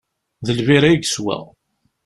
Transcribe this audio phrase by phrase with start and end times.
[0.45, 1.37] D lbira i yeswa.